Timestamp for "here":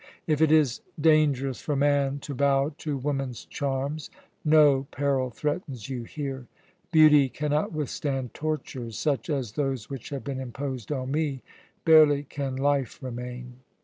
6.05-6.47